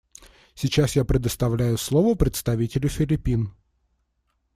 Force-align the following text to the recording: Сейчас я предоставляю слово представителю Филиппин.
Сейчас 0.55 0.95
я 0.95 1.05
предоставляю 1.05 1.77
слово 1.77 2.15
представителю 2.15 2.89
Филиппин. 2.89 3.53